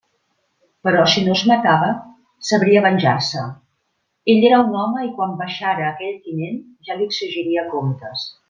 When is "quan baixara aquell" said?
5.21-6.19